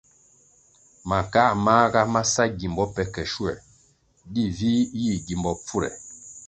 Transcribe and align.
Makā 1.11 1.43
māga 1.65 2.01
ma 2.15 2.23
sa 2.33 2.45
gimbo 2.57 2.89
pe 2.97 3.05
ke 3.19 3.23
schuoē, 3.35 3.55
di 4.33 4.43
vih 4.59 4.81
yih 5.03 5.17
gimbo 5.27 5.51
pfure. 5.65 5.89